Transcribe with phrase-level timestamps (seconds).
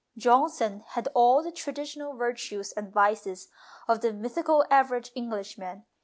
[0.17, 3.49] Johnson had all the traditional virtues and vices
[3.87, 5.85] of the mythical average Englishman.